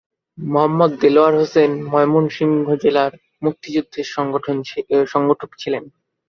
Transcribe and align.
মোহাম্মদ 0.37 0.91
দেলোয়ার 1.01 1.33
হোসেন 1.39 1.71
ময়মনসিংহ 1.91 2.67
জেলার 2.83 3.11
মুক্তিযুদ্ধের 3.43 4.07
সংগঠক 5.07 5.49
ছিলেন। 5.61 5.83